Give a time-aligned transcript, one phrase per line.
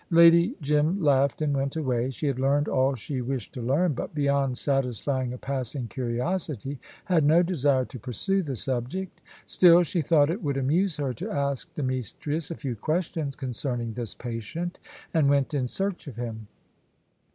[0.09, 2.09] Lady Jim laughed, and went away.
[2.09, 7.23] She had learned all she wished to learn, but, beyond satisfying a passing curiosity, had
[7.23, 9.21] no desire to pursue the subject.
[9.45, 14.15] Still, she thought it would amuse her to ask Demetrius a few questions concerning this
[14.15, 14.79] patient,
[15.13, 16.47] and went in search of him.